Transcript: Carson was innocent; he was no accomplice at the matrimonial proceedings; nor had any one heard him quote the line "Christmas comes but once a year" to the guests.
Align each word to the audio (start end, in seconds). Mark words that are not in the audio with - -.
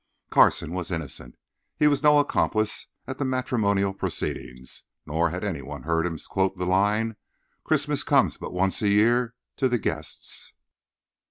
Carson 0.31 0.71
was 0.73 0.89
innocent; 0.89 1.37
he 1.77 1.87
was 1.87 2.01
no 2.01 2.17
accomplice 2.17 2.87
at 3.05 3.19
the 3.19 3.23
matrimonial 3.23 3.93
proceedings; 3.93 4.81
nor 5.05 5.29
had 5.29 5.43
any 5.43 5.61
one 5.61 5.83
heard 5.83 6.07
him 6.07 6.17
quote 6.17 6.57
the 6.57 6.65
line 6.65 7.17
"Christmas 7.63 8.01
comes 8.01 8.35
but 8.35 8.51
once 8.51 8.81
a 8.81 8.89
year" 8.89 9.35
to 9.57 9.69
the 9.69 9.77
guests. 9.77 10.53